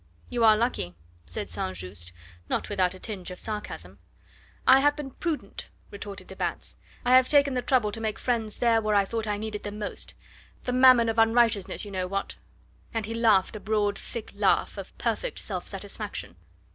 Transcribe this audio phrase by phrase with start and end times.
[0.31, 0.95] "You are lucky,"
[1.27, 1.77] said St.
[1.77, 2.11] Just,
[2.49, 3.99] not without a tinge of sarcasm.
[4.65, 6.75] "I have been prudent," retorted de Batz.
[7.05, 9.77] "I have taken the trouble to make friends there where I thought I needed them
[9.77, 10.15] most
[10.63, 12.35] the mammon of unrighteousness, you know what?"
[12.95, 16.35] And he laughed a broad, thick laugh of perfect self satisfaction.